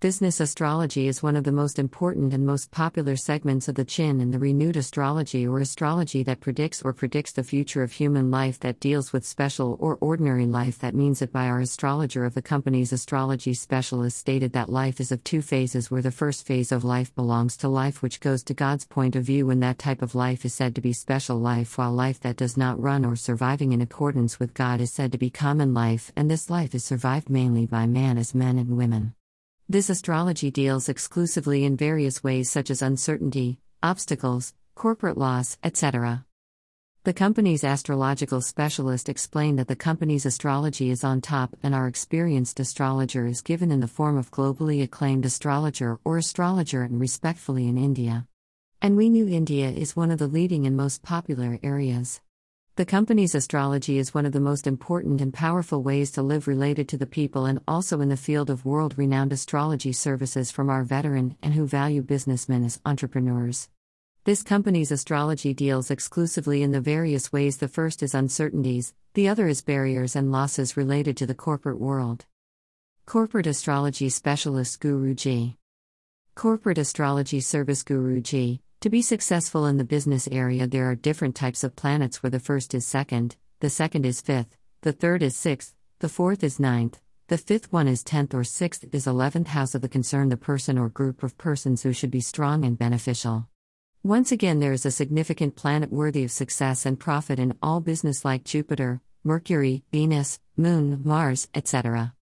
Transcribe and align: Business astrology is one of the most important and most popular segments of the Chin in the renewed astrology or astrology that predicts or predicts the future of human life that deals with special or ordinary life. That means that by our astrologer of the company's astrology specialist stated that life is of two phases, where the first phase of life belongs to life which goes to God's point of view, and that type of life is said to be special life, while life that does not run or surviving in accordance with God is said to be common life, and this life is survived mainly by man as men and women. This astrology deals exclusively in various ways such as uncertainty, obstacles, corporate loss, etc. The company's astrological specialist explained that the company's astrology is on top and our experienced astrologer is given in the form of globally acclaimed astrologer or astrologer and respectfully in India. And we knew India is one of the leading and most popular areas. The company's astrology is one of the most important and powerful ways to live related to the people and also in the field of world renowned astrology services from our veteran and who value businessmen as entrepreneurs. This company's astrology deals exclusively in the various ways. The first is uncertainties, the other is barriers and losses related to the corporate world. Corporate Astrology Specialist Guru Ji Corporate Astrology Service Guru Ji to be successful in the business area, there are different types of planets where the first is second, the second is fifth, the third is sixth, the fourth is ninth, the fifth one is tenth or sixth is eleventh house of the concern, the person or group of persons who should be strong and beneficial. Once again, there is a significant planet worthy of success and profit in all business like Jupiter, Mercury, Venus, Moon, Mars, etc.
Business 0.00 0.38
astrology 0.38 1.08
is 1.08 1.24
one 1.24 1.34
of 1.34 1.42
the 1.42 1.50
most 1.50 1.76
important 1.76 2.32
and 2.32 2.46
most 2.46 2.70
popular 2.70 3.16
segments 3.16 3.66
of 3.66 3.74
the 3.74 3.84
Chin 3.84 4.20
in 4.20 4.30
the 4.30 4.38
renewed 4.38 4.76
astrology 4.76 5.44
or 5.44 5.58
astrology 5.58 6.22
that 6.22 6.38
predicts 6.38 6.82
or 6.82 6.92
predicts 6.92 7.32
the 7.32 7.42
future 7.42 7.82
of 7.82 7.90
human 7.90 8.30
life 8.30 8.60
that 8.60 8.78
deals 8.78 9.12
with 9.12 9.26
special 9.26 9.76
or 9.80 9.98
ordinary 10.00 10.46
life. 10.46 10.78
That 10.78 10.94
means 10.94 11.18
that 11.18 11.32
by 11.32 11.48
our 11.48 11.58
astrologer 11.58 12.24
of 12.24 12.34
the 12.34 12.42
company's 12.42 12.92
astrology 12.92 13.54
specialist 13.54 14.16
stated 14.16 14.52
that 14.52 14.68
life 14.68 15.00
is 15.00 15.10
of 15.10 15.24
two 15.24 15.42
phases, 15.42 15.90
where 15.90 16.00
the 16.00 16.12
first 16.12 16.46
phase 16.46 16.70
of 16.70 16.84
life 16.84 17.12
belongs 17.16 17.56
to 17.56 17.68
life 17.68 18.00
which 18.00 18.20
goes 18.20 18.44
to 18.44 18.54
God's 18.54 18.84
point 18.84 19.16
of 19.16 19.24
view, 19.24 19.50
and 19.50 19.60
that 19.64 19.80
type 19.80 20.00
of 20.00 20.14
life 20.14 20.44
is 20.44 20.54
said 20.54 20.76
to 20.76 20.80
be 20.80 20.92
special 20.92 21.40
life, 21.40 21.76
while 21.76 21.90
life 21.90 22.20
that 22.20 22.36
does 22.36 22.56
not 22.56 22.80
run 22.80 23.04
or 23.04 23.16
surviving 23.16 23.72
in 23.72 23.80
accordance 23.80 24.38
with 24.38 24.54
God 24.54 24.80
is 24.80 24.92
said 24.92 25.10
to 25.10 25.18
be 25.18 25.28
common 25.28 25.74
life, 25.74 26.12
and 26.14 26.30
this 26.30 26.48
life 26.48 26.72
is 26.72 26.84
survived 26.84 27.28
mainly 27.28 27.66
by 27.66 27.88
man 27.88 28.16
as 28.16 28.32
men 28.32 28.58
and 28.58 28.76
women. 28.76 29.12
This 29.70 29.90
astrology 29.90 30.50
deals 30.50 30.88
exclusively 30.88 31.62
in 31.62 31.76
various 31.76 32.24
ways 32.24 32.50
such 32.50 32.70
as 32.70 32.80
uncertainty, 32.80 33.60
obstacles, 33.82 34.54
corporate 34.74 35.18
loss, 35.18 35.58
etc. 35.62 36.24
The 37.04 37.12
company's 37.12 37.64
astrological 37.64 38.40
specialist 38.40 39.10
explained 39.10 39.58
that 39.58 39.68
the 39.68 39.76
company's 39.76 40.24
astrology 40.24 40.88
is 40.88 41.04
on 41.04 41.20
top 41.20 41.54
and 41.62 41.74
our 41.74 41.86
experienced 41.86 42.58
astrologer 42.58 43.26
is 43.26 43.42
given 43.42 43.70
in 43.70 43.80
the 43.80 43.86
form 43.86 44.16
of 44.16 44.30
globally 44.30 44.82
acclaimed 44.82 45.26
astrologer 45.26 45.98
or 46.02 46.16
astrologer 46.16 46.82
and 46.82 46.98
respectfully 46.98 47.68
in 47.68 47.76
India. 47.76 48.26
And 48.80 48.96
we 48.96 49.10
knew 49.10 49.28
India 49.28 49.68
is 49.68 49.94
one 49.94 50.10
of 50.10 50.18
the 50.18 50.28
leading 50.28 50.66
and 50.66 50.78
most 50.78 51.02
popular 51.02 51.58
areas. 51.62 52.22
The 52.78 52.86
company's 52.86 53.34
astrology 53.34 53.98
is 53.98 54.14
one 54.14 54.24
of 54.24 54.30
the 54.30 54.38
most 54.38 54.64
important 54.64 55.20
and 55.20 55.34
powerful 55.34 55.82
ways 55.82 56.12
to 56.12 56.22
live 56.22 56.46
related 56.46 56.88
to 56.90 56.96
the 56.96 57.06
people 57.06 57.44
and 57.44 57.58
also 57.66 58.00
in 58.00 58.08
the 58.08 58.16
field 58.16 58.50
of 58.50 58.64
world 58.64 58.96
renowned 58.96 59.32
astrology 59.32 59.92
services 59.92 60.52
from 60.52 60.70
our 60.70 60.84
veteran 60.84 61.36
and 61.42 61.54
who 61.54 61.66
value 61.66 62.02
businessmen 62.02 62.62
as 62.62 62.80
entrepreneurs. 62.86 63.68
This 64.26 64.44
company's 64.44 64.92
astrology 64.92 65.52
deals 65.52 65.90
exclusively 65.90 66.62
in 66.62 66.70
the 66.70 66.80
various 66.80 67.32
ways. 67.32 67.56
The 67.56 67.66
first 67.66 68.00
is 68.00 68.14
uncertainties, 68.14 68.94
the 69.14 69.26
other 69.26 69.48
is 69.48 69.60
barriers 69.60 70.14
and 70.14 70.30
losses 70.30 70.76
related 70.76 71.16
to 71.16 71.26
the 71.26 71.34
corporate 71.34 71.80
world. 71.80 72.26
Corporate 73.06 73.48
Astrology 73.48 74.08
Specialist 74.08 74.78
Guru 74.78 75.14
Ji 75.14 75.56
Corporate 76.36 76.78
Astrology 76.78 77.40
Service 77.40 77.82
Guru 77.82 78.20
Ji 78.20 78.60
to 78.80 78.90
be 78.90 79.02
successful 79.02 79.66
in 79.66 79.76
the 79.76 79.84
business 79.84 80.28
area, 80.30 80.66
there 80.66 80.88
are 80.88 80.94
different 80.94 81.34
types 81.34 81.64
of 81.64 81.74
planets 81.74 82.22
where 82.22 82.30
the 82.30 82.38
first 82.38 82.74
is 82.74 82.86
second, 82.86 83.34
the 83.58 83.68
second 83.68 84.06
is 84.06 84.20
fifth, 84.20 84.56
the 84.82 84.92
third 84.92 85.20
is 85.20 85.34
sixth, 85.34 85.74
the 85.98 86.08
fourth 86.08 86.44
is 86.44 86.60
ninth, 86.60 87.00
the 87.26 87.38
fifth 87.38 87.72
one 87.72 87.88
is 87.88 88.04
tenth 88.04 88.32
or 88.32 88.44
sixth 88.44 88.84
is 88.92 89.06
eleventh 89.06 89.48
house 89.48 89.74
of 89.74 89.82
the 89.82 89.88
concern, 89.88 90.28
the 90.28 90.36
person 90.36 90.78
or 90.78 90.88
group 90.88 91.24
of 91.24 91.36
persons 91.36 91.82
who 91.82 91.92
should 91.92 92.12
be 92.12 92.20
strong 92.20 92.64
and 92.64 92.78
beneficial. 92.78 93.48
Once 94.04 94.30
again, 94.30 94.60
there 94.60 94.72
is 94.72 94.86
a 94.86 94.92
significant 94.92 95.56
planet 95.56 95.90
worthy 95.90 96.22
of 96.22 96.30
success 96.30 96.86
and 96.86 97.00
profit 97.00 97.40
in 97.40 97.58
all 97.60 97.80
business 97.80 98.24
like 98.24 98.44
Jupiter, 98.44 99.00
Mercury, 99.24 99.82
Venus, 99.90 100.38
Moon, 100.56 101.02
Mars, 101.04 101.48
etc. 101.52 102.14